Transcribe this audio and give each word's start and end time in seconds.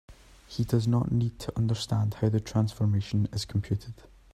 He 0.47 0.63
does 0.63 0.87
not 0.87 1.11
need 1.11 1.37
to 1.41 1.55
understand 1.55 2.15
how 2.15 2.29
the 2.29 2.39
transformation 2.39 3.27
is 3.31 3.45
computed. 3.45 3.93